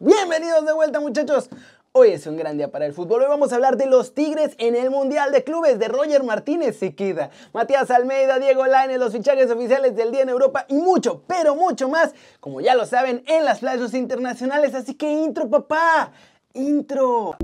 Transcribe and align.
Bienvenidos 0.00 0.64
de 0.64 0.72
vuelta 0.72 1.00
muchachos. 1.00 1.50
Hoy 1.90 2.10
es 2.10 2.24
un 2.28 2.36
gran 2.36 2.56
día 2.56 2.70
para 2.70 2.86
el 2.86 2.92
fútbol. 2.92 3.22
Hoy 3.22 3.28
vamos 3.28 3.50
a 3.50 3.56
hablar 3.56 3.76
de 3.76 3.86
los 3.86 4.14
Tigres 4.14 4.54
en 4.58 4.76
el 4.76 4.90
Mundial 4.90 5.32
de 5.32 5.42
Clubes, 5.42 5.80
de 5.80 5.88
Roger 5.88 6.22
Martínez 6.22 6.78
se 6.78 6.94
Matías 7.52 7.90
Almeida, 7.90 8.38
Diego 8.38 8.64
Lainez, 8.64 9.00
los 9.00 9.12
fichajes 9.12 9.50
oficiales 9.50 9.96
del 9.96 10.12
día 10.12 10.22
en 10.22 10.28
Europa 10.28 10.66
y 10.68 10.74
mucho, 10.74 11.24
pero 11.26 11.56
mucho 11.56 11.88
más, 11.88 12.14
como 12.38 12.60
ya 12.60 12.76
lo 12.76 12.86
saben, 12.86 13.24
en 13.26 13.44
las 13.44 13.58
playas 13.58 13.92
internacionales. 13.92 14.72
Así 14.76 14.94
que 14.94 15.10
intro, 15.10 15.50
papá, 15.50 16.12
intro. 16.54 17.36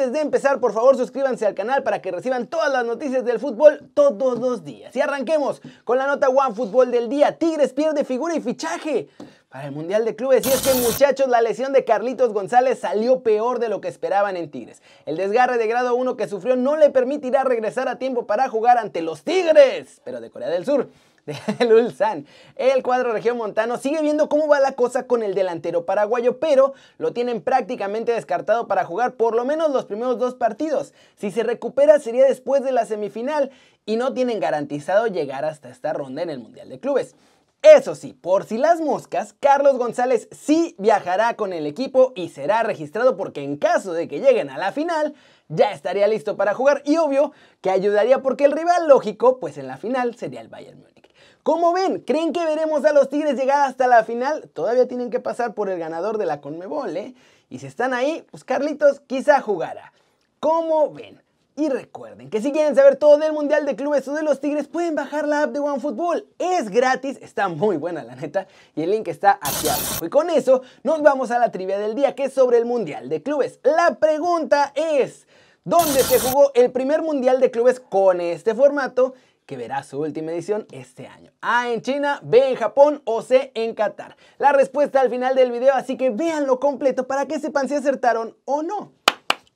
Antes 0.00 0.14
de 0.14 0.20
empezar, 0.20 0.60
por 0.60 0.72
favor, 0.72 0.96
suscríbanse 0.96 1.46
al 1.46 1.54
canal 1.54 1.82
para 1.82 2.00
que 2.00 2.10
reciban 2.10 2.46
todas 2.46 2.72
las 2.72 2.86
noticias 2.86 3.22
del 3.22 3.38
fútbol 3.38 3.90
todos 3.92 4.38
los 4.38 4.64
días. 4.64 4.96
Y 4.96 5.00
arranquemos 5.02 5.60
con 5.84 5.98
la 5.98 6.06
nota 6.06 6.30
One 6.30 6.54
Fútbol 6.54 6.90
del 6.90 7.10
día. 7.10 7.36
Tigres 7.36 7.74
pierde 7.74 8.06
figura 8.06 8.34
y 8.34 8.40
fichaje 8.40 9.08
para 9.50 9.66
el 9.66 9.72
Mundial 9.72 10.06
de 10.06 10.16
Clubes. 10.16 10.46
Y 10.46 10.48
es 10.48 10.62
que, 10.62 10.72
muchachos, 10.80 11.28
la 11.28 11.42
lesión 11.42 11.74
de 11.74 11.84
Carlitos 11.84 12.32
González 12.32 12.78
salió 12.78 13.22
peor 13.22 13.58
de 13.58 13.68
lo 13.68 13.82
que 13.82 13.88
esperaban 13.88 14.38
en 14.38 14.50
Tigres. 14.50 14.80
El 15.04 15.18
desgarre 15.18 15.58
de 15.58 15.66
grado 15.66 15.94
1 15.94 16.16
que 16.16 16.28
sufrió 16.28 16.56
no 16.56 16.76
le 16.76 16.88
permitirá 16.88 17.44
regresar 17.44 17.86
a 17.88 17.98
tiempo 17.98 18.26
para 18.26 18.48
jugar 18.48 18.78
ante 18.78 19.02
los 19.02 19.22
Tigres, 19.22 20.00
pero 20.02 20.22
de 20.22 20.30
Corea 20.30 20.48
del 20.48 20.64
Sur 20.64 20.88
el 21.26 21.72
Ulsan. 21.72 22.26
El 22.56 22.82
cuadro 22.82 23.12
región 23.12 23.36
montano 23.36 23.78
sigue 23.78 24.02
viendo 24.02 24.28
cómo 24.28 24.48
va 24.48 24.60
la 24.60 24.72
cosa 24.72 25.06
con 25.06 25.22
el 25.22 25.34
delantero 25.34 25.84
paraguayo, 25.86 26.38
pero 26.38 26.74
lo 26.98 27.12
tienen 27.12 27.42
prácticamente 27.42 28.12
descartado 28.12 28.66
para 28.66 28.84
jugar 28.84 29.14
por 29.14 29.34
lo 29.34 29.44
menos 29.44 29.70
los 29.70 29.86
primeros 29.86 30.18
dos 30.18 30.34
partidos. 30.34 30.92
Si 31.16 31.30
se 31.30 31.42
recupera 31.42 31.98
sería 31.98 32.26
después 32.26 32.62
de 32.62 32.72
la 32.72 32.86
semifinal 32.86 33.50
y 33.86 33.96
no 33.96 34.12
tienen 34.12 34.40
garantizado 34.40 35.06
llegar 35.06 35.44
hasta 35.44 35.70
esta 35.70 35.92
ronda 35.92 36.22
en 36.22 36.30
el 36.30 36.38
Mundial 36.38 36.68
de 36.68 36.80
Clubes. 36.80 37.14
Eso 37.62 37.94
sí, 37.94 38.14
por 38.14 38.46
si 38.46 38.56
las 38.56 38.80
moscas, 38.80 39.34
Carlos 39.38 39.76
González 39.76 40.28
sí 40.32 40.74
viajará 40.78 41.34
con 41.34 41.52
el 41.52 41.66
equipo 41.66 42.14
y 42.16 42.30
será 42.30 42.62
registrado 42.62 43.18
porque 43.18 43.42
en 43.42 43.58
caso 43.58 43.92
de 43.92 44.08
que 44.08 44.20
lleguen 44.20 44.48
a 44.48 44.56
la 44.56 44.72
final, 44.72 45.14
ya 45.48 45.72
estaría 45.72 46.08
listo 46.08 46.38
para 46.38 46.54
jugar 46.54 46.82
y 46.86 46.96
obvio 46.96 47.32
que 47.60 47.68
ayudaría 47.68 48.22
porque 48.22 48.46
el 48.46 48.52
rival 48.52 48.88
lógico, 48.88 49.38
pues 49.40 49.58
en 49.58 49.66
la 49.66 49.76
final 49.76 50.14
sería 50.14 50.40
el 50.40 50.48
Bayern 50.48 50.78
Múnich. 50.78 51.09
¿Cómo 51.42 51.72
ven? 51.72 52.00
¿Creen 52.00 52.32
que 52.32 52.44
veremos 52.44 52.84
a 52.84 52.92
los 52.92 53.08
Tigres 53.08 53.36
llegar 53.36 53.62
hasta 53.62 53.86
la 53.86 54.04
final? 54.04 54.50
Todavía 54.52 54.86
tienen 54.86 55.10
que 55.10 55.20
pasar 55.20 55.54
por 55.54 55.70
el 55.70 55.78
ganador 55.78 56.18
de 56.18 56.26
la 56.26 56.40
Conmebol, 56.40 56.96
¿eh? 56.96 57.14
Y 57.48 57.60
si 57.60 57.66
están 57.66 57.94
ahí, 57.94 58.24
pues 58.30 58.44
Carlitos 58.44 59.00
quizá 59.00 59.40
jugará. 59.40 59.92
¿Cómo 60.38 60.92
ven? 60.92 61.22
Y 61.56 61.68
recuerden 61.68 62.30
que 62.30 62.40
si 62.40 62.52
quieren 62.52 62.74
saber 62.74 62.96
todo 62.96 63.18
del 63.18 63.32
Mundial 63.32 63.66
de 63.66 63.74
Clubes 63.74 64.06
o 64.08 64.14
de 64.14 64.22
los 64.22 64.40
Tigres, 64.40 64.68
pueden 64.68 64.94
bajar 64.94 65.26
la 65.26 65.42
app 65.42 65.50
de 65.50 65.58
OneFootball. 65.58 66.26
Es 66.38 66.70
gratis, 66.70 67.18
está 67.20 67.48
muy 67.48 67.76
buena 67.76 68.04
la 68.04 68.14
neta, 68.14 68.46
y 68.74 68.82
el 68.82 68.90
link 68.90 69.08
está 69.08 69.38
aquí 69.42 69.68
abajo. 69.68 70.04
Y 70.06 70.08
con 70.08 70.30
eso 70.30 70.62
nos 70.82 71.02
vamos 71.02 71.30
a 71.30 71.38
la 71.38 71.50
trivia 71.50 71.78
del 71.78 71.94
día, 71.94 72.14
que 72.14 72.24
es 72.24 72.32
sobre 72.32 72.58
el 72.58 72.66
Mundial 72.66 73.08
de 73.08 73.22
Clubes. 73.22 73.60
La 73.62 73.96
pregunta 73.96 74.72
es, 74.74 75.26
¿dónde 75.64 76.02
se 76.02 76.18
jugó 76.18 76.50
el 76.54 76.70
primer 76.70 77.02
Mundial 77.02 77.40
de 77.40 77.50
Clubes 77.50 77.80
con 77.80 78.20
este 78.20 78.54
formato? 78.54 79.14
Que 79.50 79.56
verá 79.56 79.82
su 79.82 79.98
última 79.98 80.30
edición 80.30 80.64
este 80.70 81.08
año. 81.08 81.32
A 81.40 81.70
en 81.70 81.82
China, 81.82 82.20
B 82.22 82.50
en 82.50 82.54
Japón 82.54 83.02
o 83.04 83.20
C 83.20 83.50
en 83.56 83.74
Qatar. 83.74 84.16
La 84.38 84.52
respuesta 84.52 85.00
al 85.00 85.10
final 85.10 85.34
del 85.34 85.50
video, 85.50 85.74
así 85.74 85.96
que 85.96 86.10
véanlo 86.10 86.60
completo 86.60 87.08
para 87.08 87.26
que 87.26 87.40
sepan 87.40 87.68
si 87.68 87.74
acertaron 87.74 88.36
o 88.44 88.62
no. 88.62 88.92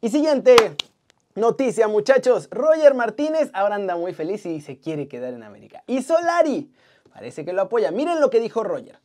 Y 0.01 0.09
siguiente 0.09 0.57
noticia, 1.37 1.87
muchachos. 1.87 2.49
Roger 2.51 2.95
Martínez 2.95 3.51
ahora 3.53 3.77
anda 3.77 3.95
muy 3.95 4.13
feliz 4.15 4.45
y 4.47 4.61
se 4.61 4.81
quiere 4.81 5.07
quedar 5.07 5.33
en 5.33 5.45
América. 5.45 5.85
Y 5.87 6.03
Solari 6.03 6.73
parece 7.13 7.45
que 7.45 7.53
lo 7.53 7.63
apoya. 7.63 7.93
Miren 7.93 8.21
lo 8.21 8.31
que 8.31 8.41
dijo 8.41 8.65
Roger. 8.65 8.99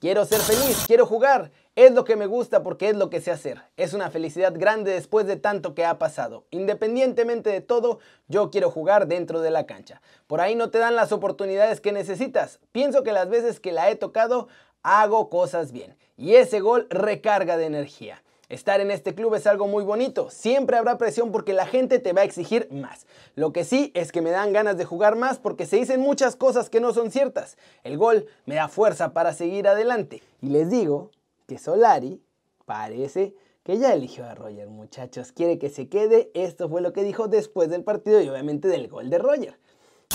Quiero 0.00 0.24
ser 0.24 0.38
feliz, 0.38 0.84
quiero 0.86 1.06
jugar. 1.06 1.50
Es 1.74 1.90
lo 1.90 2.04
que 2.04 2.14
me 2.14 2.26
gusta 2.26 2.62
porque 2.62 2.88
es 2.88 2.96
lo 2.96 3.10
que 3.10 3.20
sé 3.20 3.32
hacer. 3.32 3.62
Es 3.76 3.94
una 3.94 4.12
felicidad 4.12 4.52
grande 4.54 4.92
después 4.92 5.26
de 5.26 5.34
tanto 5.34 5.74
que 5.74 5.84
ha 5.84 5.98
pasado. 5.98 6.44
Independientemente 6.52 7.50
de 7.50 7.60
todo, 7.62 7.98
yo 8.28 8.52
quiero 8.52 8.70
jugar 8.70 9.08
dentro 9.08 9.40
de 9.40 9.50
la 9.50 9.66
cancha. 9.66 10.00
Por 10.28 10.40
ahí 10.40 10.54
no 10.54 10.70
te 10.70 10.78
dan 10.78 10.94
las 10.94 11.10
oportunidades 11.10 11.80
que 11.80 11.90
necesitas. 11.90 12.60
Pienso 12.70 13.02
que 13.02 13.10
las 13.10 13.28
veces 13.28 13.58
que 13.58 13.72
la 13.72 13.90
he 13.90 13.96
tocado, 13.96 14.46
hago 14.84 15.28
cosas 15.30 15.72
bien. 15.72 15.96
Y 16.16 16.36
ese 16.36 16.60
gol 16.60 16.86
recarga 16.90 17.56
de 17.56 17.66
energía. 17.66 18.22
Estar 18.48 18.80
en 18.80 18.90
este 18.90 19.14
club 19.14 19.34
es 19.34 19.46
algo 19.46 19.66
muy 19.66 19.84
bonito, 19.84 20.30
siempre 20.30 20.78
habrá 20.78 20.96
presión 20.96 21.30
porque 21.32 21.52
la 21.52 21.66
gente 21.66 21.98
te 21.98 22.14
va 22.14 22.22
a 22.22 22.24
exigir 22.24 22.66
más. 22.72 23.06
Lo 23.34 23.52
que 23.52 23.62
sí 23.62 23.92
es 23.94 24.10
que 24.10 24.22
me 24.22 24.30
dan 24.30 24.54
ganas 24.54 24.78
de 24.78 24.86
jugar 24.86 25.16
más 25.16 25.38
porque 25.38 25.66
se 25.66 25.76
dicen 25.76 26.00
muchas 26.00 26.34
cosas 26.34 26.70
que 26.70 26.80
no 26.80 26.94
son 26.94 27.10
ciertas. 27.10 27.58
El 27.84 27.98
gol 27.98 28.26
me 28.46 28.54
da 28.54 28.68
fuerza 28.68 29.12
para 29.12 29.34
seguir 29.34 29.68
adelante. 29.68 30.22
Y 30.40 30.48
les 30.48 30.70
digo 30.70 31.10
que 31.46 31.58
Solari 31.58 32.22
parece 32.64 33.34
que 33.64 33.76
ya 33.76 33.92
eligió 33.92 34.24
a 34.24 34.34
Roger, 34.34 34.68
muchachos. 34.68 35.30
Quiere 35.32 35.58
que 35.58 35.68
se 35.68 35.90
quede. 35.90 36.30
Esto 36.32 36.70
fue 36.70 36.80
lo 36.80 36.94
que 36.94 37.04
dijo 37.04 37.28
después 37.28 37.68
del 37.68 37.84
partido 37.84 38.22
y 38.22 38.30
obviamente 38.30 38.66
del 38.66 38.88
gol 38.88 39.10
de 39.10 39.18
Roger. 39.18 39.58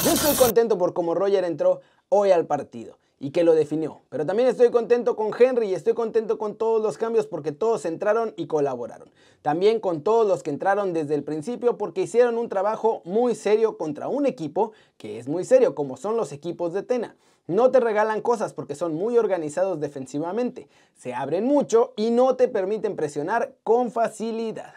Yo 0.04 0.12
estoy 0.12 0.36
contento 0.36 0.80
por 0.80 0.94
cómo 0.94 1.14
Roger 1.14 1.44
entró 1.44 1.82
hoy 2.10 2.32
al 2.32 2.48
partido 2.48 2.98
y 3.24 3.32
que 3.32 3.46
lo 3.46 3.56
definió. 3.56 4.02
Pero 4.10 4.26
también 4.26 4.50
estoy 4.50 4.70
contento 4.70 5.16
con 5.16 5.32
Henry 5.38 5.70
y 5.70 5.74
estoy 5.74 5.94
contento 5.94 6.38
con 6.38 6.56
todos 6.56 6.82
los 6.82 6.98
cambios 6.98 7.26
porque 7.26 7.54
todos 7.54 7.86
entraron 7.86 8.34
y 8.36 8.48
colaboraron. 8.48 9.10
También 9.42 9.80
con 9.80 10.02
todos 10.02 10.28
los 10.28 10.44
que 10.44 10.50
entraron 10.50 10.92
desde 10.92 11.16
el 11.16 11.24
principio 11.24 11.78
porque 11.78 12.02
hicieron 12.02 12.38
un 12.38 12.50
trabajo 12.50 13.02
muy 13.06 13.34
serio 13.34 13.78
contra 13.78 14.10
un 14.10 14.26
equipo 14.26 14.74
que 14.98 15.20
es 15.20 15.30
muy 15.30 15.46
serio 15.46 15.74
como 15.74 15.96
son 15.96 16.18
los 16.18 16.34
equipos 16.34 16.74
de 16.74 16.84
Tena. 16.84 17.16
No 17.48 17.72
te 17.72 17.80
regalan 17.80 18.20
cosas 18.20 18.54
porque 18.54 18.76
son 18.76 18.94
muy 18.94 19.18
organizados 19.18 19.80
defensivamente, 19.80 20.68
se 20.94 21.14
abren 21.14 21.46
mucho 21.46 21.94
y 21.96 22.12
no 22.12 22.36
te 22.36 22.50
permiten 22.50 22.98
presionar 22.98 23.56
con 23.64 23.90
facilidad. 23.90 24.74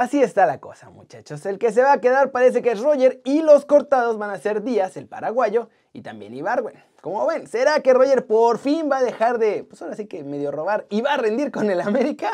Así 0.00 0.22
está 0.22 0.46
la 0.46 0.60
cosa, 0.60 0.88
muchachos. 0.88 1.44
El 1.44 1.58
que 1.58 1.72
se 1.72 1.82
va 1.82 1.92
a 1.92 2.00
quedar 2.00 2.30
parece 2.30 2.62
que 2.62 2.70
es 2.70 2.80
Roger 2.80 3.20
y 3.22 3.42
los 3.42 3.66
cortados 3.66 4.16
van 4.16 4.30
a 4.30 4.38
ser 4.38 4.62
Díaz, 4.62 4.96
el 4.96 5.06
paraguayo, 5.06 5.68
y 5.92 6.00
también 6.00 6.32
Ibarwen. 6.32 6.82
Como 7.02 7.26
ven, 7.26 7.46
¿será 7.46 7.80
que 7.80 7.92
Roger 7.92 8.26
por 8.26 8.56
fin 8.56 8.88
va 8.90 8.96
a 8.96 9.02
dejar 9.02 9.36
de, 9.36 9.62
pues 9.64 9.82
ahora 9.82 9.94
sí 9.94 10.06
que 10.06 10.24
medio 10.24 10.52
robar 10.52 10.86
y 10.88 11.02
va 11.02 11.12
a 11.12 11.16
rendir 11.18 11.50
con 11.50 11.68
el 11.68 11.82
América? 11.82 12.30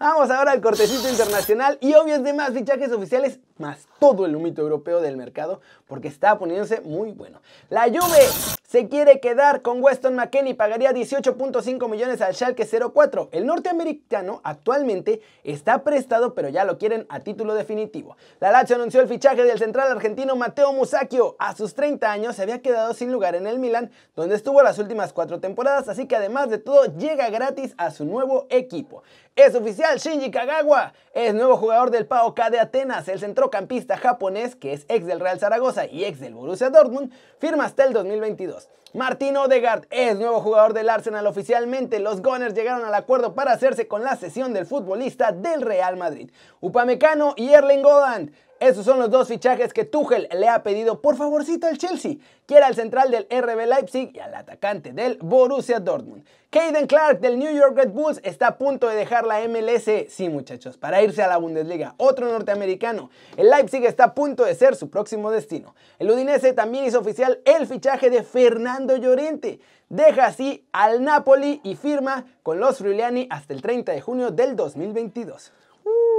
Vamos 0.00 0.32
ahora 0.32 0.50
al 0.50 0.60
cortecito 0.60 1.08
internacional 1.08 1.78
y 1.80 1.94
obvios 1.94 2.24
demás 2.24 2.50
fichajes 2.50 2.90
oficiales, 2.90 3.38
más 3.58 3.86
todo 3.98 4.26
el 4.26 4.36
humito 4.36 4.62
europeo 4.62 5.00
del 5.00 5.16
mercado, 5.16 5.60
porque 5.86 6.08
está 6.08 6.38
poniéndose 6.38 6.80
muy 6.80 7.12
bueno. 7.12 7.40
La 7.70 7.84
Juve 7.84 8.26
se 8.68 8.88
quiere 8.88 9.20
quedar 9.20 9.62
con 9.62 9.82
Weston 9.82 10.16
McKennie, 10.16 10.54
pagaría 10.54 10.92
18.5 10.92 11.88
millones 11.88 12.20
al 12.20 12.34
Schalke 12.34 12.66
04. 12.66 13.28
El 13.32 13.46
norteamericano 13.46 14.40
actualmente 14.42 15.22
está 15.44 15.84
prestado, 15.84 16.34
pero 16.34 16.48
ya 16.48 16.64
lo 16.64 16.76
quieren 16.76 17.06
a 17.08 17.20
título 17.20 17.54
definitivo. 17.54 18.16
La 18.40 18.50
Lazio 18.50 18.76
anunció 18.76 19.00
el 19.00 19.08
fichaje 19.08 19.44
del 19.44 19.58
central 19.58 19.92
argentino 19.92 20.34
Mateo 20.34 20.72
Musacchio. 20.72 21.36
A 21.38 21.54
sus 21.54 21.74
30 21.74 22.10
años 22.10 22.36
se 22.36 22.42
había 22.42 22.60
quedado 22.60 22.92
sin 22.92 23.12
lugar 23.12 23.36
en 23.36 23.46
el 23.46 23.58
Milan, 23.58 23.90
donde 24.16 24.34
estuvo 24.34 24.62
las 24.62 24.78
últimas 24.78 25.12
cuatro 25.12 25.38
temporadas, 25.38 25.88
así 25.88 26.06
que 26.06 26.16
además 26.16 26.50
de 26.50 26.58
todo 26.58 26.86
llega 26.96 27.30
gratis 27.30 27.72
a 27.78 27.90
su 27.90 28.04
nuevo 28.04 28.46
equipo. 28.50 29.04
Es 29.36 29.54
oficial, 29.54 29.98
Shinji 29.98 30.30
Kagawa 30.30 30.94
es 31.12 31.34
nuevo 31.34 31.58
jugador 31.58 31.90
del 31.90 32.06
PAOK 32.06 32.48
de 32.50 32.58
Atenas. 32.58 33.06
El 33.08 33.18
centrocampista 33.46 33.96
japonés, 33.96 34.56
que 34.56 34.72
es 34.72 34.86
ex 34.88 35.06
del 35.06 35.20
Real 35.20 35.38
Zaragoza 35.38 35.86
y 35.86 36.04
ex 36.04 36.18
del 36.20 36.34
Borussia 36.34 36.70
Dortmund, 36.70 37.12
firma 37.38 37.64
hasta 37.64 37.84
el 37.84 37.92
2022. 37.92 38.68
Martín 38.92 39.36
Odegaard 39.36 39.86
es 39.90 40.16
nuevo 40.16 40.40
jugador 40.40 40.72
del 40.72 40.88
Arsenal 40.88 41.26
oficialmente. 41.26 42.00
Los 42.00 42.22
Gunners 42.22 42.54
llegaron 42.54 42.84
al 42.84 42.94
acuerdo 42.94 43.34
para 43.34 43.52
hacerse 43.52 43.86
con 43.86 44.02
la 44.02 44.16
sesión 44.16 44.52
del 44.52 44.66
futbolista 44.66 45.32
del 45.32 45.60
Real 45.60 45.96
Madrid. 45.96 46.30
Upamecano 46.60 47.34
y 47.36 47.52
Erling 47.52 47.84
Haaland 47.84 48.32
esos 48.58 48.84
son 48.84 48.98
los 48.98 49.10
dos 49.10 49.28
fichajes 49.28 49.72
que 49.72 49.84
Tuchel 49.84 50.28
le 50.34 50.48
ha 50.48 50.62
pedido 50.62 51.02
por 51.02 51.16
favorcito 51.16 51.66
al 51.66 51.76
Chelsea, 51.76 52.16
que 52.46 52.56
era 52.56 52.68
el 52.68 52.74
central 52.74 53.10
del 53.10 53.26
RB 53.30 53.66
Leipzig 53.66 54.12
y 54.14 54.18
al 54.18 54.34
atacante 54.34 54.92
del 54.92 55.18
Borussia 55.20 55.78
Dortmund. 55.78 56.24
Caden 56.48 56.86
Clark 56.86 57.20
del 57.20 57.38
New 57.38 57.54
York 57.54 57.76
Red 57.76 57.90
Bulls 57.90 58.20
está 58.24 58.46
a 58.46 58.56
punto 58.56 58.88
de 58.88 58.96
dejar 58.96 59.26
la 59.26 59.46
MLS, 59.46 60.08
sí 60.08 60.30
muchachos, 60.30 60.78
para 60.78 61.02
irse 61.02 61.22
a 61.22 61.28
la 61.28 61.36
Bundesliga, 61.36 61.94
otro 61.98 62.30
norteamericano. 62.30 63.10
El 63.36 63.50
Leipzig 63.50 63.84
está 63.84 64.04
a 64.04 64.14
punto 64.14 64.44
de 64.44 64.54
ser 64.54 64.74
su 64.74 64.88
próximo 64.88 65.30
destino. 65.30 65.74
El 65.98 66.10
Udinese 66.10 66.54
también 66.54 66.86
hizo 66.86 67.00
oficial 67.00 67.40
el 67.44 67.66
fichaje 67.66 68.08
de 68.08 68.22
Fernando 68.22 68.96
Llorente. 68.96 69.60
Deja 69.90 70.26
así 70.26 70.66
al 70.72 71.04
Napoli 71.04 71.60
y 71.62 71.76
firma 71.76 72.24
con 72.42 72.58
los 72.58 72.78
Friuliani 72.78 73.26
hasta 73.28 73.52
el 73.52 73.60
30 73.60 73.92
de 73.92 74.00
junio 74.00 74.30
del 74.30 74.56
2022. 74.56 75.52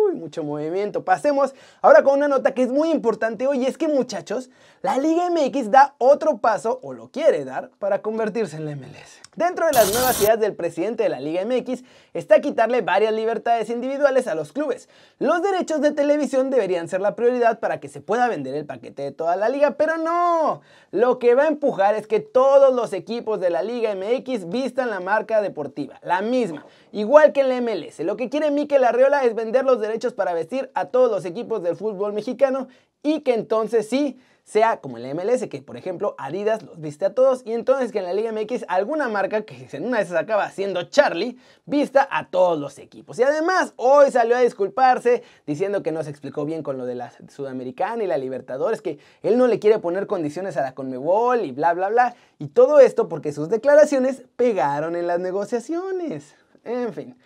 Uy, 0.08 0.16
mucho 0.16 0.44
movimiento. 0.44 1.04
Pasemos 1.04 1.54
ahora 1.82 2.04
con 2.04 2.16
una 2.16 2.28
nota 2.28 2.54
que 2.54 2.64
es 2.64 2.70
muy 2.70 2.92
importante 2.92 3.46
hoy. 3.48 3.66
Es 3.66 3.78
que 3.78 3.88
muchachos, 3.88 4.50
la 4.82 4.98
Liga 4.98 5.30
MX 5.30 5.72
da 5.72 5.96
otro 5.98 6.38
paso, 6.38 6.80
o 6.82 6.94
lo 6.94 7.10
quiere 7.10 7.44
dar, 7.44 7.72
para 7.80 8.02
convertirse 8.02 8.56
en 8.58 8.66
la 8.66 8.76
MLS. 8.76 9.22
Dentro 9.36 9.68
de 9.68 9.74
las 9.74 9.94
nuevas 9.94 10.20
ideas 10.20 10.40
del 10.40 10.56
presidente 10.56 11.04
de 11.04 11.10
la 11.10 11.20
Liga 11.20 11.46
MX 11.46 11.84
está 12.16 12.42
quitarle 12.42 12.82
varias 12.82 13.14
libertades 13.14 13.70
individuales 13.70 14.28
a 14.28 14.34
los 14.34 14.52
clubes. 14.52 14.90
Los 15.20 15.44
derechos 15.44 15.82
de 15.82 15.92
televisión 15.92 16.50
deberían 16.50 16.88
ser 16.88 17.02
la 17.02 17.16
prioridad 17.16 17.60
para 17.60 17.80
que 17.80 17.88
se 17.88 18.02
pueda 18.02 18.28
vender 18.28 18.56
el 18.56 18.66
paquete 18.66 19.04
de 19.04 19.12
toda 19.12 19.36
la 19.36 19.50
liga, 19.50 19.78
pero 19.78 19.98
no. 19.98 20.62
Lo 20.92 21.20
que 21.20 21.36
va 21.36 21.44
a 21.44 21.48
empujar 21.50 21.94
es 21.94 22.08
que 22.08 22.20
todos 22.20 22.74
los 22.74 22.94
equipos 22.94 23.40
de 23.40 23.52
la 23.52 23.62
Liga 23.62 23.94
MX 23.94 24.50
vistan 24.50 24.90
la 24.90 25.02
marca 25.02 25.42
deportiva, 25.42 26.00
la 26.02 26.22
misma, 26.22 26.66
igual 26.92 27.32
que 27.32 27.42
en 27.42 27.50
la 27.50 27.62
MLS. 27.62 28.00
Lo 28.00 28.18
que 28.18 28.30
quiere 28.30 28.50
Mikel 28.50 28.86
Arriola 28.86 29.24
es 29.24 29.36
vender 29.36 29.66
los 29.66 29.80
derechos 29.80 29.97
para 30.14 30.34
vestir 30.34 30.72
a 30.76 30.86
todos 30.86 31.12
los 31.12 31.26
equipos 31.26 31.64
del 31.64 31.76
fútbol 31.76 32.14
mexicano 32.14 32.68
y 33.04 33.22
que 33.22 33.34
entonces 33.34 33.90
sí 33.90 34.18
sea 34.44 34.80
como 34.80 34.98
en 34.98 35.04
la 35.04 35.14
MLS, 35.14 35.46
que 35.50 35.62
por 35.62 35.76
ejemplo 35.76 36.16
Adidas 36.18 36.64
los 36.64 36.80
viste 36.80 37.04
a 37.04 37.14
todos 37.14 37.42
y 37.46 37.52
entonces 37.52 37.92
que 37.92 38.00
en 38.00 38.06
la 38.06 38.14
Liga 38.14 38.32
MX 38.32 38.64
alguna 38.70 39.10
marca 39.10 39.42
que 39.42 39.68
en 39.74 39.86
una 39.86 39.98
de 39.98 40.04
esas 40.04 40.18
acaba 40.18 40.50
siendo 40.52 40.84
Charlie 40.84 41.38
vista 41.66 42.08
a 42.10 42.30
todos 42.30 42.58
los 42.58 42.78
equipos. 42.80 43.20
Y 43.20 43.24
además 43.24 43.74
hoy 43.76 44.10
salió 44.10 44.38
a 44.38 44.40
disculparse 44.40 45.22
diciendo 45.46 45.84
que 45.84 45.92
no 45.92 46.02
se 46.02 46.12
explicó 46.12 46.46
bien 46.46 46.64
con 46.64 46.78
lo 46.78 46.86
de 46.86 46.96
la 46.96 47.12
Sudamericana 47.28 48.06
y 48.06 48.08
la 48.08 48.18
Libertadores, 48.18 48.82
que 48.82 49.00
él 49.22 49.38
no 49.38 49.48
le 49.48 49.60
quiere 49.60 49.80
poner 49.80 50.08
condiciones 50.08 50.56
a 50.56 50.62
la 50.62 50.74
Conmebol 50.74 51.44
y 51.44 51.52
bla 51.52 51.74
bla 51.74 51.90
bla. 51.90 52.16
Y 52.40 52.48
todo 52.48 52.80
esto 52.80 53.10
porque 53.10 53.34
sus 53.34 53.50
declaraciones 53.50 54.24
pegaron 54.38 54.96
en 54.96 55.08
las 55.08 55.20
negociaciones. 55.20 56.36
En 56.64 56.94
fin. 56.94 57.18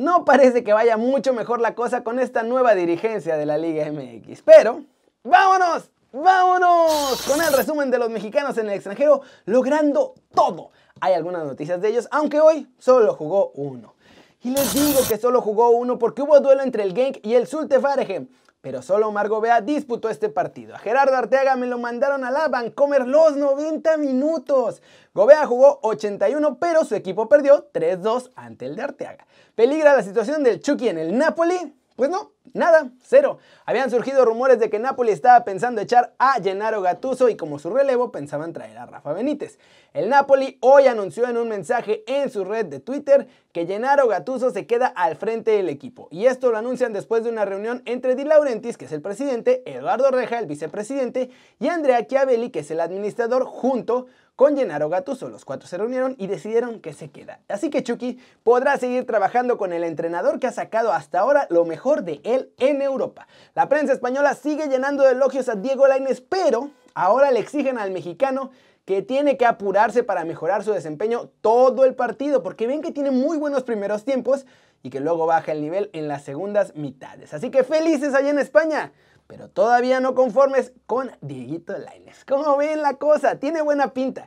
No 0.00 0.24
parece 0.24 0.64
que 0.64 0.72
vaya 0.72 0.96
mucho 0.96 1.34
mejor 1.34 1.60
la 1.60 1.74
cosa 1.74 2.02
con 2.02 2.18
esta 2.20 2.42
nueva 2.42 2.74
dirigencia 2.74 3.36
de 3.36 3.44
la 3.44 3.58
Liga 3.58 3.84
MX. 3.92 4.40
Pero, 4.46 4.84
¡vámonos! 5.24 5.90
¡Vámonos! 6.10 7.20
Con 7.28 7.42
el 7.42 7.52
resumen 7.52 7.90
de 7.90 7.98
los 7.98 8.08
mexicanos 8.08 8.56
en 8.56 8.70
el 8.70 8.76
extranjero 8.76 9.20
logrando 9.44 10.14
todo. 10.34 10.70
Hay 11.02 11.12
algunas 11.12 11.44
noticias 11.44 11.82
de 11.82 11.88
ellos, 11.90 12.08
aunque 12.12 12.40
hoy 12.40 12.66
solo 12.78 13.14
jugó 13.14 13.50
uno. 13.56 13.94
Y 14.42 14.52
les 14.52 14.72
digo 14.72 15.00
que 15.06 15.18
solo 15.18 15.42
jugó 15.42 15.68
uno 15.68 15.98
porque 15.98 16.22
hubo 16.22 16.40
duelo 16.40 16.62
entre 16.62 16.82
el 16.84 16.94
Genk 16.94 17.18
y 17.22 17.34
el 17.34 17.46
Zulte 17.46 17.78
Faregem. 17.78 18.26
Pero 18.60 18.82
solo 18.82 19.08
Omar 19.08 19.28
Gobea 19.28 19.62
disputó 19.62 20.10
este 20.10 20.28
partido. 20.28 20.74
A 20.74 20.78
Gerardo 20.78 21.16
Arteaga 21.16 21.56
me 21.56 21.66
lo 21.66 21.78
mandaron 21.78 22.24
a 22.24 22.30
la 22.30 22.48
Vancomer 22.48 23.06
los 23.06 23.36
90 23.36 23.96
minutos. 23.96 24.82
Gobea 25.14 25.46
jugó 25.46 25.80
81, 25.82 26.58
pero 26.58 26.84
su 26.84 26.94
equipo 26.94 27.28
perdió 27.28 27.70
3-2 27.72 28.30
ante 28.36 28.66
el 28.66 28.76
de 28.76 28.82
Arteaga. 28.82 29.26
¿Peligra 29.54 29.96
la 29.96 30.02
situación 30.02 30.42
del 30.42 30.60
Chucky 30.60 30.88
en 30.88 30.98
el 30.98 31.16
Napoli? 31.16 31.74
Pues 32.00 32.08
no, 32.08 32.32
nada, 32.54 32.92
cero. 33.02 33.40
Habían 33.66 33.90
surgido 33.90 34.24
rumores 34.24 34.58
de 34.58 34.70
que 34.70 34.78
Napoli 34.78 35.12
estaba 35.12 35.44
pensando 35.44 35.82
echar 35.82 36.14
a 36.18 36.40
Gennaro 36.42 36.80
Gattuso 36.80 37.28
y 37.28 37.36
como 37.36 37.58
su 37.58 37.68
relevo 37.68 38.10
pensaban 38.10 38.54
traer 38.54 38.78
a 38.78 38.86
Rafa 38.86 39.12
Benítez. 39.12 39.58
El 39.92 40.08
Napoli 40.08 40.56
hoy 40.62 40.86
anunció 40.86 41.28
en 41.28 41.36
un 41.36 41.50
mensaje 41.50 42.02
en 42.06 42.30
su 42.30 42.42
red 42.46 42.64
de 42.64 42.80
Twitter 42.80 43.28
que 43.52 43.66
Gennaro 43.66 44.08
Gattuso 44.08 44.48
se 44.50 44.66
queda 44.66 44.86
al 44.86 45.16
frente 45.16 45.50
del 45.50 45.68
equipo. 45.68 46.08
Y 46.10 46.24
esto 46.24 46.50
lo 46.50 46.56
anuncian 46.56 46.94
después 46.94 47.22
de 47.22 47.28
una 47.28 47.44
reunión 47.44 47.82
entre 47.84 48.14
Di 48.14 48.24
Laurentiis, 48.24 48.78
que 48.78 48.86
es 48.86 48.92
el 48.92 49.02
presidente, 49.02 49.62
Eduardo 49.66 50.10
Reja, 50.10 50.38
el 50.38 50.46
vicepresidente, 50.46 51.28
y 51.58 51.68
Andrea 51.68 52.06
Chiavelli, 52.06 52.48
que 52.48 52.60
es 52.60 52.70
el 52.70 52.80
administrador, 52.80 53.44
junto 53.44 54.06
con 54.40 54.56
Gennaro 54.56 54.88
Gattuso. 54.88 55.28
Los 55.28 55.44
cuatro 55.44 55.68
se 55.68 55.76
reunieron 55.76 56.14
y 56.16 56.26
decidieron 56.26 56.80
que 56.80 56.94
se 56.94 57.10
queda. 57.10 57.40
Así 57.46 57.68
que 57.68 57.82
Chucky 57.82 58.18
podrá 58.42 58.78
seguir 58.78 59.04
trabajando 59.04 59.58
con 59.58 59.74
el 59.74 59.84
entrenador 59.84 60.40
que 60.40 60.46
ha 60.46 60.50
sacado 60.50 60.94
hasta 60.94 61.20
ahora 61.20 61.46
lo 61.50 61.66
mejor 61.66 62.04
de 62.04 62.22
él 62.24 62.50
en 62.56 62.80
Europa. 62.80 63.28
La 63.54 63.68
prensa 63.68 63.92
española 63.92 64.32
sigue 64.32 64.68
llenando 64.68 65.02
de 65.02 65.10
elogios 65.10 65.50
a 65.50 65.56
Diego 65.56 65.86
Lainez, 65.86 66.22
pero 66.22 66.70
ahora 66.94 67.30
le 67.30 67.38
exigen 67.38 67.76
al 67.76 67.90
mexicano 67.90 68.50
que 68.86 69.02
tiene 69.02 69.36
que 69.36 69.44
apurarse 69.44 70.04
para 70.04 70.24
mejorar 70.24 70.64
su 70.64 70.72
desempeño 70.72 71.28
todo 71.42 71.84
el 71.84 71.94
partido, 71.94 72.42
porque 72.42 72.66
ven 72.66 72.80
que 72.80 72.92
tiene 72.92 73.10
muy 73.10 73.36
buenos 73.36 73.64
primeros 73.64 74.06
tiempos 74.06 74.46
y 74.82 74.88
que 74.88 75.00
luego 75.00 75.26
baja 75.26 75.52
el 75.52 75.60
nivel 75.60 75.90
en 75.92 76.08
las 76.08 76.24
segundas 76.24 76.74
mitades. 76.76 77.34
Así 77.34 77.50
que 77.50 77.62
felices 77.62 78.14
allá 78.14 78.30
en 78.30 78.38
España 78.38 78.92
pero 79.30 79.48
todavía 79.48 80.00
no 80.00 80.16
conformes 80.16 80.72
con 80.86 81.12
Dieguito 81.20 81.78
Laines. 81.78 82.24
¿Cómo 82.24 82.56
ven 82.56 82.82
la 82.82 82.94
cosa? 82.94 83.36
Tiene 83.36 83.62
buena 83.62 83.92
pinta. 83.92 84.26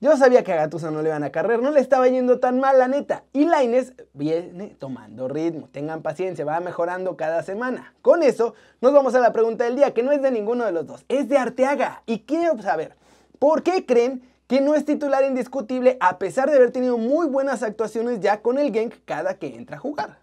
Yo 0.00 0.16
sabía 0.16 0.44
que 0.44 0.52
a 0.52 0.56
Gatuso 0.56 0.92
no 0.92 1.02
le 1.02 1.08
iban 1.08 1.24
a 1.24 1.30
carrer, 1.30 1.60
no 1.60 1.72
le 1.72 1.80
estaba 1.80 2.06
yendo 2.06 2.38
tan 2.38 2.60
mal 2.60 2.78
la 2.78 2.86
neta. 2.86 3.24
Y 3.32 3.46
Laines 3.46 3.92
viene 4.12 4.76
tomando 4.78 5.26
ritmo. 5.26 5.68
Tengan 5.72 6.02
paciencia, 6.02 6.44
va 6.44 6.60
mejorando 6.60 7.16
cada 7.16 7.42
semana. 7.42 7.92
Con 8.02 8.22
eso, 8.22 8.54
nos 8.80 8.92
vamos 8.92 9.16
a 9.16 9.18
la 9.18 9.32
pregunta 9.32 9.64
del 9.64 9.74
día, 9.74 9.92
que 9.92 10.04
no 10.04 10.12
es 10.12 10.22
de 10.22 10.30
ninguno 10.30 10.64
de 10.64 10.70
los 10.70 10.86
dos, 10.86 11.04
es 11.08 11.28
de 11.28 11.36
Arteaga. 11.36 12.04
Y 12.06 12.20
quiero 12.20 12.56
saber, 12.62 12.94
¿por 13.40 13.64
qué 13.64 13.84
creen 13.84 14.22
que 14.46 14.60
no 14.60 14.76
es 14.76 14.84
titular 14.84 15.24
indiscutible 15.24 15.96
a 15.98 16.20
pesar 16.20 16.48
de 16.48 16.56
haber 16.56 16.70
tenido 16.70 16.98
muy 16.98 17.26
buenas 17.26 17.64
actuaciones 17.64 18.20
ya 18.20 18.42
con 18.42 18.58
el 18.58 18.72
Genk 18.72 18.94
cada 19.04 19.34
que 19.34 19.56
entra 19.56 19.76
a 19.76 19.80
jugar? 19.80 20.18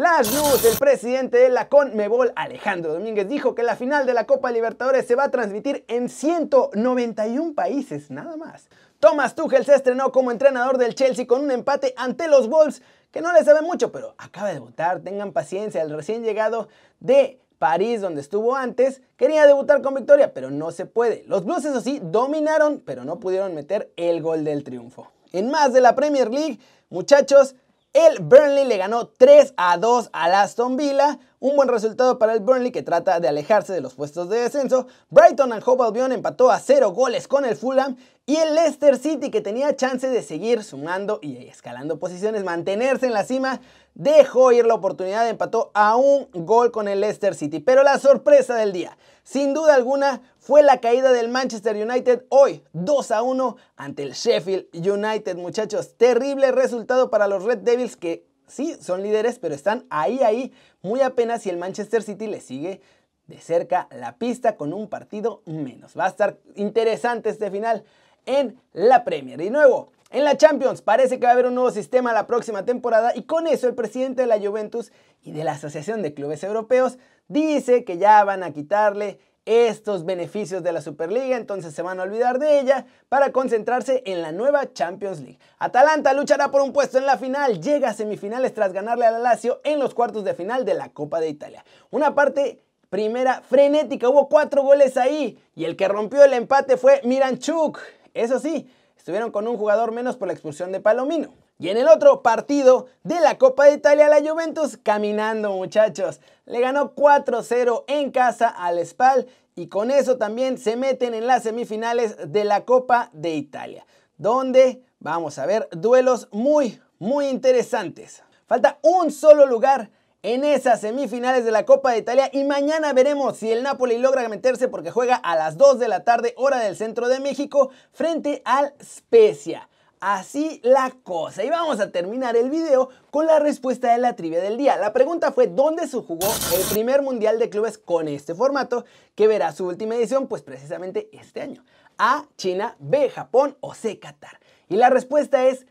Flash 0.00 0.32
News, 0.32 0.64
el 0.64 0.78
presidente 0.78 1.36
de 1.36 1.50
la 1.50 1.68
CONMEBOL, 1.68 2.32
Alejandro 2.34 2.94
Domínguez, 2.94 3.28
dijo 3.28 3.54
que 3.54 3.62
la 3.62 3.76
final 3.76 4.06
de 4.06 4.14
la 4.14 4.24
Copa 4.24 4.50
Libertadores 4.50 5.06
se 5.06 5.14
va 5.14 5.24
a 5.24 5.30
transmitir 5.30 5.84
en 5.88 6.08
191 6.08 7.52
países, 7.52 8.10
nada 8.10 8.38
más. 8.38 8.70
Thomas 8.98 9.34
Tuchel 9.34 9.66
se 9.66 9.74
estrenó 9.74 10.10
como 10.10 10.30
entrenador 10.30 10.78
del 10.78 10.94
Chelsea 10.94 11.26
con 11.26 11.42
un 11.42 11.50
empate 11.50 11.92
ante 11.98 12.28
los 12.28 12.48
Wolves, 12.48 12.80
que 13.10 13.20
no 13.20 13.30
le 13.34 13.44
sabe 13.44 13.60
mucho, 13.60 13.92
pero 13.92 14.14
acaba 14.16 14.48
de 14.48 14.54
debutar, 14.54 15.00
tengan 15.00 15.32
paciencia, 15.32 15.82
el 15.82 15.90
recién 15.90 16.24
llegado 16.24 16.68
de 17.00 17.38
París, 17.58 18.00
donde 18.00 18.22
estuvo 18.22 18.56
antes, 18.56 19.02
quería 19.18 19.46
debutar 19.46 19.82
con 19.82 19.92
victoria, 19.92 20.32
pero 20.32 20.50
no 20.50 20.70
se 20.70 20.86
puede. 20.86 21.24
Los 21.26 21.44
Blues, 21.44 21.66
eso 21.66 21.82
sí, 21.82 22.00
dominaron, 22.02 22.80
pero 22.86 23.04
no 23.04 23.20
pudieron 23.20 23.54
meter 23.54 23.92
el 23.96 24.22
gol 24.22 24.44
del 24.44 24.64
triunfo. 24.64 25.12
En 25.32 25.50
más 25.50 25.74
de 25.74 25.82
la 25.82 25.94
Premier 25.94 26.30
League, 26.30 26.58
muchachos, 26.88 27.54
el 27.92 28.20
Burnley 28.20 28.64
le 28.66 28.76
ganó 28.76 29.08
3 29.08 29.54
a 29.56 29.76
2 29.76 30.10
al 30.12 30.34
Aston 30.34 30.76
Villa, 30.76 31.18
un 31.40 31.56
buen 31.56 31.68
resultado 31.68 32.18
para 32.18 32.34
el 32.34 32.40
Burnley 32.40 32.70
que 32.70 32.82
trata 32.82 33.18
de 33.18 33.26
alejarse 33.26 33.72
de 33.72 33.80
los 33.80 33.94
puestos 33.94 34.28
de 34.28 34.38
descenso. 34.38 34.86
Brighton 35.08 35.52
and 35.52 35.62
Hove 35.66 35.84
Albion 35.84 36.12
empató 36.12 36.52
a 36.52 36.60
0 36.60 36.92
goles 36.92 37.26
con 37.26 37.44
el 37.44 37.56
Fulham 37.56 37.96
y 38.26 38.36
el 38.36 38.54
Leicester 38.54 38.96
City 38.96 39.30
que 39.32 39.40
tenía 39.40 39.74
chance 39.74 40.08
de 40.08 40.22
seguir 40.22 40.62
sumando 40.62 41.18
y 41.20 41.48
escalando 41.48 41.98
posiciones, 41.98 42.44
mantenerse 42.44 43.06
en 43.06 43.12
la 43.12 43.24
cima, 43.24 43.60
dejó 44.00 44.50
ir 44.50 44.64
la 44.64 44.72
oportunidad, 44.72 45.28
empató 45.28 45.70
a 45.74 45.94
un 45.96 46.26
gol 46.32 46.72
con 46.72 46.88
el 46.88 47.00
Leicester 47.00 47.34
City. 47.34 47.60
Pero 47.60 47.82
la 47.82 47.98
sorpresa 47.98 48.54
del 48.54 48.72
día, 48.72 48.96
sin 49.24 49.52
duda 49.52 49.74
alguna, 49.74 50.22
fue 50.38 50.62
la 50.62 50.80
caída 50.80 51.12
del 51.12 51.28
Manchester 51.28 51.76
United 51.76 52.24
hoy 52.30 52.64
2 52.72 53.10
a 53.10 53.22
1 53.22 53.56
ante 53.76 54.02
el 54.02 54.12
Sheffield 54.12 54.68
United, 54.72 55.36
muchachos. 55.36 55.98
Terrible 55.98 56.50
resultado 56.50 57.10
para 57.10 57.28
los 57.28 57.44
Red 57.44 57.58
Devils 57.58 57.98
que 57.98 58.24
sí 58.46 58.74
son 58.80 59.02
líderes, 59.02 59.38
pero 59.38 59.54
están 59.54 59.84
ahí, 59.90 60.20
ahí, 60.20 60.50
muy 60.80 61.02
apenas 61.02 61.44
y 61.44 61.50
el 61.50 61.58
Manchester 61.58 62.02
City 62.02 62.26
le 62.26 62.40
sigue 62.40 62.80
de 63.26 63.38
cerca 63.38 63.86
la 63.90 64.16
pista 64.16 64.56
con 64.56 64.72
un 64.72 64.88
partido 64.88 65.42
menos. 65.44 65.92
Va 65.96 66.06
a 66.06 66.08
estar 66.08 66.38
interesante 66.54 67.28
este 67.28 67.50
final 67.50 67.84
en 68.24 68.58
la 68.72 69.04
Premier. 69.04 69.42
Y 69.42 69.50
nuevo, 69.50 69.92
en 70.10 70.24
la 70.24 70.36
Champions 70.36 70.82
parece 70.82 71.18
que 71.18 71.24
va 71.24 71.30
a 71.30 71.32
haber 71.32 71.46
un 71.46 71.54
nuevo 71.54 71.70
sistema 71.70 72.12
la 72.12 72.26
próxima 72.26 72.64
temporada 72.64 73.12
y 73.14 73.22
con 73.22 73.46
eso 73.46 73.68
el 73.68 73.74
presidente 73.74 74.22
de 74.22 74.26
la 74.26 74.38
Juventus 74.38 74.92
y 75.22 75.32
de 75.32 75.44
la 75.44 75.52
Asociación 75.52 76.02
de 76.02 76.14
Clubes 76.14 76.42
Europeos 76.44 76.98
dice 77.28 77.84
que 77.84 77.98
ya 77.98 78.22
van 78.24 78.42
a 78.42 78.52
quitarle 78.52 79.20
estos 79.46 80.04
beneficios 80.04 80.62
de 80.62 80.72
la 80.72 80.82
Superliga, 80.82 81.36
entonces 81.36 81.74
se 81.74 81.82
van 81.82 81.98
a 81.98 82.02
olvidar 82.02 82.38
de 82.38 82.60
ella 82.60 82.86
para 83.08 83.32
concentrarse 83.32 84.02
en 84.04 84.20
la 84.22 84.32
nueva 84.32 84.72
Champions 84.72 85.20
League. 85.20 85.38
Atalanta 85.58 86.12
luchará 86.12 86.50
por 86.50 86.60
un 86.60 86.72
puesto 86.72 86.98
en 86.98 87.06
la 87.06 87.16
final, 87.16 87.60
llega 87.60 87.88
a 87.88 87.94
semifinales 87.94 88.54
tras 88.54 88.72
ganarle 88.72 89.06
al 89.06 89.22
Lazio 89.22 89.60
en 89.64 89.78
los 89.78 89.94
cuartos 89.94 90.24
de 90.24 90.34
final 90.34 90.64
de 90.64 90.74
la 90.74 90.90
Copa 90.90 91.20
de 91.20 91.30
Italia. 91.30 91.64
Una 91.90 92.14
parte 92.14 92.62
primera 92.90 93.40
frenética, 93.40 94.08
hubo 94.08 94.28
cuatro 94.28 94.62
goles 94.62 94.96
ahí 94.96 95.42
y 95.54 95.64
el 95.64 95.76
que 95.76 95.88
rompió 95.88 96.22
el 96.22 96.34
empate 96.34 96.76
fue 96.76 97.00
Miranchuk. 97.04 97.78
Eso 98.12 98.38
sí, 98.40 98.68
estuvieron 99.00 99.30
con 99.30 99.48
un 99.48 99.56
jugador 99.56 99.92
menos 99.92 100.18
por 100.18 100.28
la 100.28 100.34
expulsión 100.34 100.72
de 100.72 100.80
Palomino. 100.80 101.32
Y 101.58 101.70
en 101.70 101.78
el 101.78 101.88
otro 101.88 102.20
partido 102.20 102.86
de 103.02 103.18
la 103.20 103.38
Copa 103.38 103.64
de 103.64 103.72
Italia, 103.72 104.10
la 104.10 104.20
Juventus 104.20 104.76
caminando, 104.76 105.52
muchachos. 105.52 106.20
Le 106.44 106.60
ganó 106.60 106.94
4-0 106.94 107.84
en 107.86 108.10
casa 108.10 108.48
al 108.48 108.78
Spal 108.84 109.26
y 109.54 109.68
con 109.68 109.90
eso 109.90 110.18
también 110.18 110.58
se 110.58 110.76
meten 110.76 111.14
en 111.14 111.26
las 111.26 111.44
semifinales 111.44 112.30
de 112.30 112.44
la 112.44 112.66
Copa 112.66 113.08
de 113.14 113.34
Italia, 113.34 113.86
donde 114.18 114.82
vamos 114.98 115.38
a 115.38 115.46
ver 115.46 115.66
duelos 115.72 116.28
muy, 116.30 116.78
muy 116.98 117.26
interesantes. 117.28 118.22
Falta 118.44 118.80
un 118.82 119.10
solo 119.10 119.46
lugar 119.46 119.88
en 120.22 120.44
esas 120.44 120.82
semifinales 120.82 121.44
de 121.44 121.50
la 121.50 121.64
Copa 121.64 121.92
de 121.92 121.98
Italia 121.98 122.28
y 122.32 122.44
mañana 122.44 122.92
veremos 122.92 123.38
si 123.38 123.50
el 123.50 123.62
Napoli 123.62 123.96
logra 123.96 124.28
meterse 124.28 124.68
porque 124.68 124.90
juega 124.90 125.16
a 125.16 125.34
las 125.34 125.56
2 125.56 125.78
de 125.78 125.88
la 125.88 126.04
tarde 126.04 126.34
hora 126.36 126.58
del 126.58 126.76
centro 126.76 127.08
de 127.08 127.20
México 127.20 127.70
frente 127.92 128.42
al 128.44 128.74
Spezia. 128.82 129.68
así 130.00 130.60
la 130.62 130.92
cosa. 131.02 131.44
Y 131.44 131.50
vamos 131.50 131.78
a 131.80 131.90
terminar 131.90 132.36
el 132.36 132.50
video 132.50 132.88
con 133.10 133.26
la 133.26 133.38
respuesta 133.38 133.92
de 133.92 133.98
la 133.98 134.16
trivia 134.16 134.40
del 134.40 134.56
día. 134.56 134.76
La 134.76 134.92
pregunta 134.92 135.32
fue 135.32 135.46
¿dónde 135.46 135.86
se 135.86 135.98
jugó 135.98 136.26
el 136.54 136.62
primer 136.70 137.02
Mundial 137.02 137.38
de 137.38 137.50
Clubes 137.50 137.78
con 137.78 138.08
este 138.08 138.34
formato 138.34 138.84
que 139.14 139.26
verá 139.26 139.52
su 139.52 139.66
última 139.66 139.94
edición? 139.96 140.26
Pues 140.26 140.42
precisamente 140.42 141.10
este 141.12 141.40
año. 141.42 141.64
A, 141.98 142.24
China, 142.36 142.76
B, 142.78 143.10
Japón 143.10 143.56
o 143.60 143.74
C, 143.74 143.98
Qatar. 143.98 144.40
Y 144.68 144.76
la 144.76 144.88
respuesta 144.88 145.46
es 145.46 145.66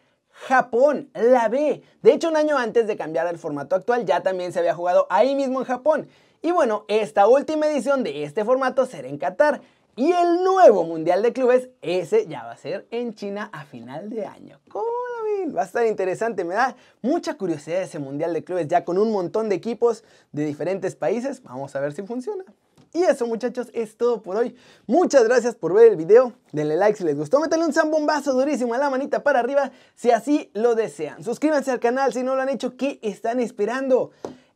Japón, 0.47 1.09
la 1.13 1.49
B. 1.49 1.81
De 2.01 2.13
hecho, 2.13 2.29
un 2.29 2.37
año 2.37 2.57
antes 2.57 2.87
de 2.87 2.95
cambiar 2.95 3.27
el 3.27 3.37
formato 3.37 3.75
actual 3.75 4.05
ya 4.05 4.21
también 4.21 4.53
se 4.53 4.59
había 4.59 4.73
jugado 4.73 5.05
ahí 5.09 5.35
mismo 5.35 5.59
en 5.59 5.65
Japón. 5.65 6.07
Y 6.41 6.51
bueno, 6.51 6.85
esta 6.87 7.27
última 7.27 7.67
edición 7.67 8.03
de 8.03 8.23
este 8.23 8.45
formato 8.45 8.85
será 8.85 9.07
en 9.09 9.17
Qatar. 9.17 9.61
Y 9.97 10.13
el 10.13 10.45
nuevo 10.45 10.85
Mundial 10.85 11.21
de 11.21 11.33
Clubes, 11.33 11.69
ese 11.81 12.25
ya 12.25 12.45
va 12.45 12.51
a 12.51 12.57
ser 12.57 12.87
en 12.89 13.13
China 13.13 13.49
a 13.51 13.65
final 13.65 14.09
de 14.09 14.25
año. 14.25 14.61
¿Cómo 14.69 14.85
la 14.85 15.23
ven? 15.23 15.55
Va 15.55 15.63
a 15.63 15.65
estar 15.65 15.85
interesante, 15.85 16.45
me 16.45 16.55
da 16.55 16.77
mucha 17.01 17.33
curiosidad 17.33 17.81
ese 17.81 17.99
Mundial 17.99 18.33
de 18.33 18.45
Clubes 18.45 18.69
ya 18.69 18.85
con 18.85 18.97
un 18.97 19.11
montón 19.11 19.49
de 19.49 19.55
equipos 19.55 20.05
de 20.31 20.45
diferentes 20.45 20.95
países. 20.95 21.43
Vamos 21.43 21.75
a 21.75 21.81
ver 21.81 21.91
si 21.91 22.03
funciona. 22.03 22.45
Y 22.93 23.03
eso 23.03 23.27
muchachos 23.27 23.69
es 23.73 23.97
todo 23.97 24.21
por 24.21 24.35
hoy. 24.35 24.55
Muchas 24.87 25.23
gracias 25.25 25.55
por 25.55 25.73
ver 25.73 25.91
el 25.91 25.95
video. 25.95 26.33
Denle 26.51 26.75
like 26.75 26.97
si 26.97 27.03
les 27.03 27.15
gustó. 27.15 27.39
Métanle 27.39 27.65
un 27.65 27.73
zambombazo 27.73 28.33
durísimo 28.33 28.73
a 28.73 28.77
la 28.77 28.89
manita 28.89 29.23
para 29.23 29.39
arriba 29.39 29.71
si 29.95 30.11
así 30.11 30.49
lo 30.53 30.73
desean. 30.75 31.23
Suscríbanse 31.23 31.71
al 31.71 31.79
canal 31.79 32.13
si 32.13 32.23
no 32.23 32.35
lo 32.35 32.41
han 32.41 32.49
hecho. 32.49 32.75
¿Qué 32.77 32.99
están 33.03 33.39
esperando? 33.39 34.11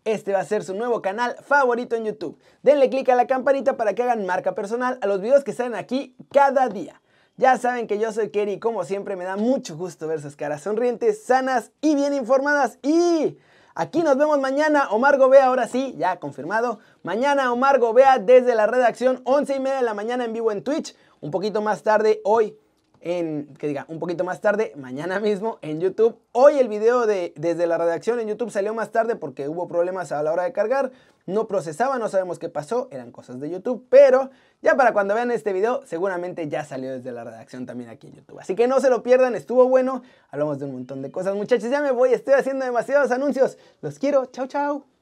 Este 0.06 0.34
va 0.34 0.40
a 0.40 0.46
ser 0.46 0.64
su 0.64 0.74
nuevo 0.74 1.02
canal 1.02 1.38
favorito 1.46 1.96
en 1.96 2.06
YouTube. 2.06 2.38
Denle 2.62 2.90
click 2.90 3.08
a 3.10 3.16
la 3.16 3.28
campanita 3.28 3.78
para 3.78 3.94
que 3.94 4.04
hagan 4.04 4.26
marca 4.26 4.54
personal 4.54 4.98
a 5.02 5.08
los 5.08 5.22
videos 5.22 5.44
que 5.44 5.54
salen 5.54 5.76
aquí 5.76 6.16
cada 6.32 6.68
día. 6.68 7.02
Ya 7.38 7.58
saben 7.58 7.88
que 7.88 7.98
yo 7.98 8.12
soy 8.12 8.30
Kerry 8.30 8.54
y 8.54 8.60
como 8.60 8.84
siempre 8.84 9.16
me 9.16 9.24
da 9.24 9.38
mucho 9.38 9.78
gusto 9.78 10.08
ver 10.08 10.22
sus 10.22 10.36
caras 10.36 10.62
sonrientes, 10.62 11.24
sanas 11.24 11.72
y 11.82 11.96
bien 11.96 12.14
informadas. 12.14 12.80
Y 12.84 13.38
aquí 13.76 14.04
nos 14.04 14.18
vemos 14.18 14.40
mañana. 14.40 14.90
Omar 14.92 15.18
Gobea, 15.18 15.46
ahora 15.46 15.68
sí, 15.68 15.96
ya 15.98 16.20
confirmado. 16.20 16.80
Mañana 17.04 17.52
Omar 17.52 17.80
Gobea 17.80 18.20
desde 18.20 18.56
la 18.56 18.68
redacción, 18.68 19.22
11 19.26 19.56
y 19.56 19.60
media 19.60 19.78
de 19.78 19.84
la 19.84 19.94
mañana 19.94 20.26
en 20.26 20.34
vivo 20.34 20.52
en 20.52 20.64
Twitch. 20.64 20.96
Un 21.22 21.32
poquito 21.32 21.62
más 21.62 21.84
tarde 21.84 22.22
hoy 22.24 22.58
en, 23.04 23.54
que 23.60 23.68
diga, 23.68 23.86
un 23.90 24.00
poquito 24.00 24.24
más 24.24 24.42
tarde, 24.42 24.74
mañana 24.78 25.20
mismo 25.20 25.60
en 25.62 25.82
YouTube. 25.82 26.18
Hoy 26.32 26.58
el 26.58 26.70
video 26.70 27.06
de, 27.06 27.34
desde 27.36 27.68
la 27.68 27.78
redacción 27.78 28.20
en 28.20 28.30
YouTube 28.30 28.50
salió 28.50 28.74
más 28.74 28.92
tarde 28.92 29.16
porque 29.16 29.50
hubo 29.50 29.68
problemas 29.68 30.12
a 30.12 30.24
la 30.24 30.32
hora 30.32 30.44
de 30.44 30.54
cargar. 30.54 30.92
No 31.26 31.48
procesaba, 31.48 32.00
no 32.00 32.10
sabemos 32.10 32.40
qué 32.40 32.50
pasó, 32.50 32.88
eran 32.92 33.12
cosas 33.12 33.40
de 33.40 33.50
YouTube, 33.50 33.86
pero 33.90 34.30
ya 34.62 34.76
para 34.76 34.92
cuando 34.92 35.16
vean 35.16 35.32
este 35.32 35.54
video 35.54 35.82
seguramente 35.86 36.50
ya 36.50 36.66
salió 36.66 36.92
desde 36.92 37.12
la 37.12 37.24
redacción 37.24 37.66
también 37.66 37.90
aquí 37.90 38.08
en 38.08 38.16
YouTube. 38.16 38.40
Así 38.40 38.56
que 38.56 38.68
no 38.68 38.80
se 38.80 38.90
lo 38.90 39.04
pierdan, 39.04 39.36
estuvo 39.36 39.68
bueno, 39.68 40.02
hablamos 40.32 40.60
de 40.60 40.66
un 40.66 40.74
montón 40.74 41.02
de 41.02 41.12
cosas. 41.12 41.36
Muchachos, 41.36 41.70
ya 41.70 41.82
me 41.82 41.92
voy, 41.92 42.14
estoy 42.14 42.34
haciendo 42.34 42.66
demasiados 42.66 43.12
anuncios. 43.12 43.58
Los 43.82 44.00
quiero, 44.00 44.26
chao 44.28 44.48
chao. 44.48 44.93